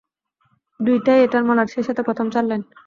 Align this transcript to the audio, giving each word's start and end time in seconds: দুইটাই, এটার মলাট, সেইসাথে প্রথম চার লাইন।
দুইটাই, 0.79 1.19
এটার 1.21 1.43
মলাট, 1.43 1.67
সেইসাথে 1.73 2.01
প্রথম 2.07 2.27
চার 2.33 2.43
লাইন। 2.45 2.61